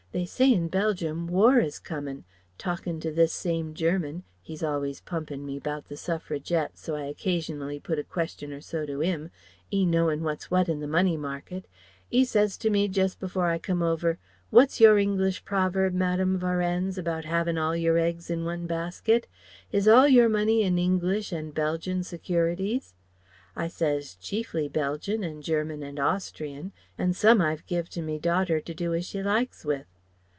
[0.13, 2.25] They say in Belgium, War is comin'.
[2.57, 7.79] Talkin' to this same German He's always pumpin' me about the Suffragettes so I occasionally
[7.79, 9.31] put a question or so to 'im,
[9.73, 11.65] 'e knowing 'what's, what' in the money market
[12.11, 14.19] 'e says to me just before I come over,
[14.49, 19.27] 'What's your English proverb, Madame Varennes, about 'avin' all your eggs in one basket?
[19.71, 22.95] Is all your money in English and Belgian securities?'
[23.55, 28.59] I says 'Chiefly Belgian and German and Austrian, and some I've giv' to me daughter
[28.59, 29.85] to do as she likes with.'